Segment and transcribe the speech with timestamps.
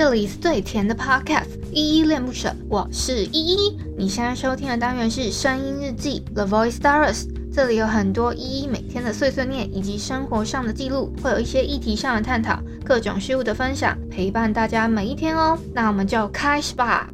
[0.00, 3.78] 这里是最甜的 Podcast，依依恋不舍，我是依依。
[3.98, 15.58] 你现在收听的单元是声音日记 The Voice Diaries，这里有很多依依每天的碎碎念以及生活上的记录，会有一些议题上的探讨，各种事物的分享，陪伴大家每一天哦。
[15.74, 17.10] 那我们就开始吧。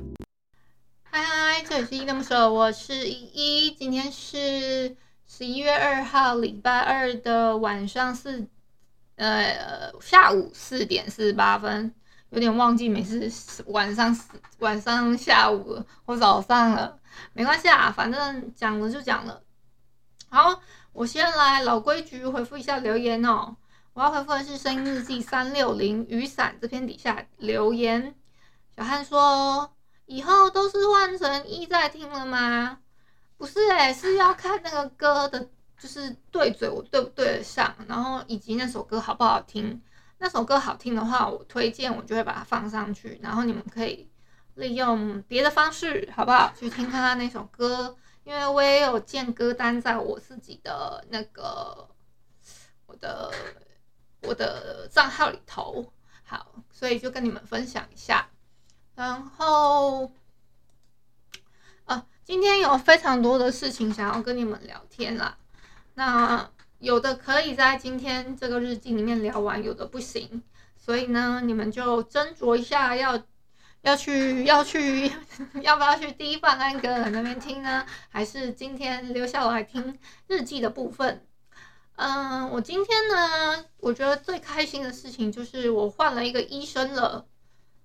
[1.10, 3.70] 嗨嗨，这里是依依恋不舍，我是依依。
[3.72, 4.94] 今天是
[5.26, 8.46] 十一月二号，礼拜二的晚上四。
[9.16, 11.92] 呃，下午四点四十八分，
[12.30, 13.30] 有点忘记，每次
[13.68, 14.16] 晚上
[14.58, 16.98] 晚上下午或早上了，
[17.32, 19.42] 没关系啊，反正讲了就讲了。
[20.28, 20.60] 好，
[20.92, 23.56] 我先来老规矩回复一下留言哦。
[23.92, 28.14] 我要回复的是声音日记三六零雨伞这篇底下留言。
[28.76, 29.72] 小汉说
[30.06, 32.80] ：“以后都是换成一在听了吗？”
[33.38, 35.48] 不是诶、是要看那个歌的。
[35.78, 39.78] 就是对嘴，我对不对得上，然后以及那首歌好不好听。
[40.18, 44.10] 那首歌好听的话，我推荐我就会把它放上去，然后你们可以
[44.54, 46.52] 利用别的方式，好不好？
[46.58, 51.88] 去听看看那首歌，因为我也有建歌单在我自己的那个
[52.86, 53.30] 我的
[54.22, 55.92] 我的账号里头。
[56.24, 58.28] 好，所以就跟你们分享一下。
[58.96, 60.10] 然后，
[61.84, 65.38] 啊，今天有非常多的事情想要跟你们聊天啦。
[65.94, 70.42] 那有的可以在今天这个日记里面聊完，有的不行，
[70.76, 73.22] 所以呢，你们就斟酌一下要，
[73.82, 75.10] 要去要去
[75.62, 77.86] 要不要去第一范安格尔那边听呢？
[78.08, 81.26] 还是今天留下来听日记的部分？
[81.96, 87.26] 嗯，我今天呢，我觉得最开心的事情就是我换了一个医生了，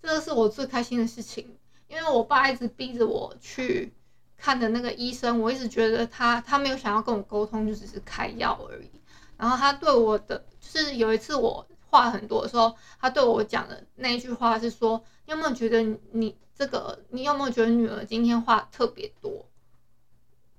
[0.02, 3.94] 这个是我最开心的事情，因为我爸一直逼着我去。
[4.42, 8.90] 看的那个医生，我一直觉得他他没有想要跟我沟通，就只是开药而已。
[9.38, 19.48] 然后他对我的，就是有一次我话很多的时候，他对我讲的那一句话是说：“你有没有觉得你这个，你有没有觉得女儿今天话特别多？”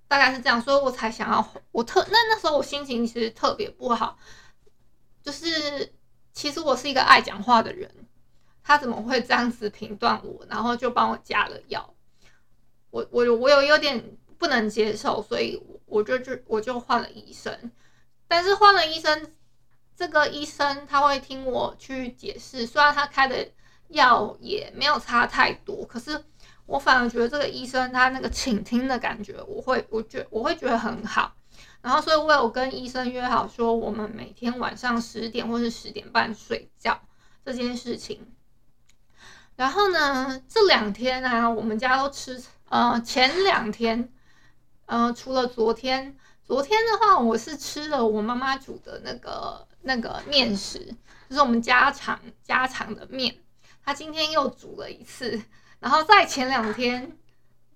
[0.07, 4.17] 大概是这样，所以我才想要我特那那时候我心情其实特别不好，
[5.25, 5.93] 就是
[6.33, 7.91] 其实我是一个爱讲话的人，
[8.63, 11.93] 他怎么会这样子评断我，然后就帮我加了药。
[12.93, 14.05] 我我我有有点
[14.37, 17.73] 不能接受，所以我就就我就换了医生，
[18.29, 19.33] 但是换了医生，
[19.97, 23.49] 这个医生他会听我去解释，虽然他开的
[23.89, 26.23] 药也没有差太多，可是
[26.67, 31.35] 我反而觉得这个医生他那个倾听的感觉，我会我觉我会觉得很好，
[31.81, 37.01] 然后所以我有跟医生约好说，我们每天晚上十点或是十点半睡觉
[37.43, 38.35] 这件事情，
[39.57, 42.39] 然后呢这两天啊，我们家都吃。
[42.73, 44.11] 呃，前两天，
[44.87, 50.79] 呃，除了昨天，昨天的话，我是吃了我妈妈煮的那个那个面食，
[51.29, 53.37] 就是我们家常家常的面。
[53.85, 55.43] 她今天又煮了一次，
[55.81, 57.19] 然后在前两天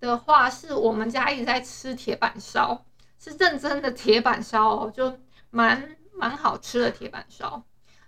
[0.00, 2.86] 的话，是我们家一直在吃铁板烧，
[3.18, 5.18] 是认真的铁板烧哦，就
[5.50, 7.62] 蛮蛮好吃的铁板烧。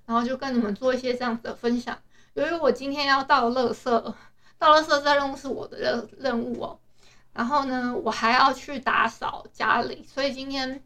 [0.06, 1.98] 然后就跟你们做一些这样子的分享。
[2.32, 3.22] 由于我今天要
[4.58, 6.78] 到了设置任务是我的任任务哦，
[7.32, 10.82] 然后呢，我还要去打扫家里，所以今天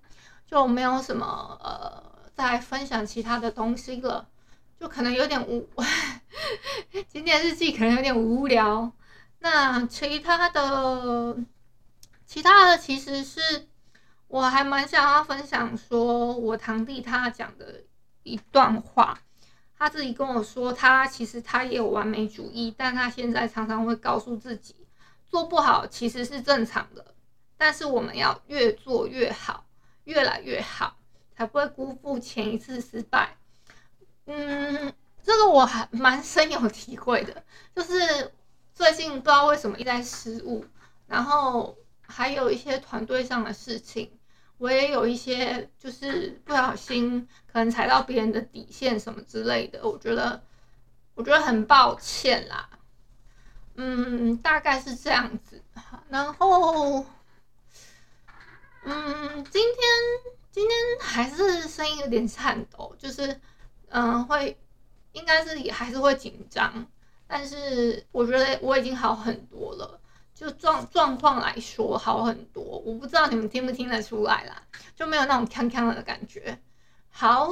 [0.46, 4.28] 就没有什么呃再分享其他的东西了，
[4.78, 5.68] 就可能有点无，
[7.08, 8.92] 今天日记可能有点无聊。
[9.38, 11.36] 那其他的，
[12.26, 13.68] 其他的其实是
[14.28, 17.82] 我还蛮想要分享，说我堂弟他讲的
[18.22, 19.18] 一段话。
[19.82, 24.76] 他自己跟我说，他其实他也有完美主义，但他现在常常会告诉自己，
[25.28, 27.04] 做不好其实是正常的，
[27.56, 29.66] 但是我们要越做越好，
[30.04, 30.96] 越来越好，
[31.36, 33.36] 才不会辜负前一次失败。
[34.26, 37.42] 嗯，这个我还蛮深有体会的，
[37.74, 38.30] 就是
[38.72, 40.64] 最近不知道为什么一直在失误，
[41.08, 44.12] 然后还有一些团队上的事情。
[44.62, 50.40] 我也有一些，就是不小心可能踩到别人的底线什么之类的，我觉得，
[51.14, 52.70] 我觉得很抱歉啦。
[53.74, 55.60] 嗯，大概是这样子。
[56.08, 57.04] 然后，
[58.84, 59.74] 嗯，今天
[60.52, 63.40] 今天还是声音有点颤抖，就是，
[63.88, 64.56] 嗯，会，
[65.10, 66.86] 应该是也还是会紧张，
[67.26, 69.98] 但是我觉得我已经好很多了。
[70.42, 74.60] 就状状况来说好很多，我不知道你们听不听得出来啦，
[74.96, 76.60] 就没有那种锵锵的感觉。
[77.10, 77.48] 好，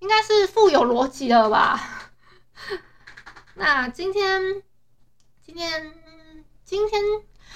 [0.00, 1.80] 应该是富有逻辑了吧？
[3.56, 4.62] 那今天
[5.40, 5.94] 今天
[6.62, 7.00] 今天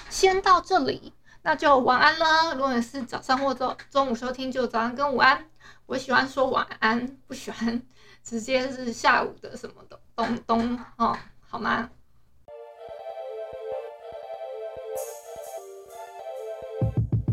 [0.09, 1.13] 先到这里，
[1.43, 2.55] 那就晚安了。
[2.55, 5.47] 如果你是早上或中中午收听，就早安跟午安。
[5.85, 7.83] 我喜欢说晚安，不喜欢
[8.23, 11.15] 直接是下午的什么的东东哦。
[11.47, 11.91] 好吗？